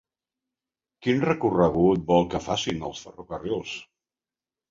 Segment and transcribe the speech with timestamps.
[1.07, 3.77] Quin recorregut vol que facin els ferrocarrils?